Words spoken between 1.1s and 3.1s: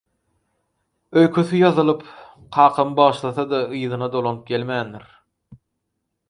Öýkesi ýazylyp, kakamy